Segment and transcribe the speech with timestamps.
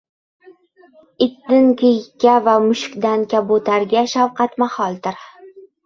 [1.25, 5.25] Itdin kiyikka va mushukdan kabutarga shafqat maholdir.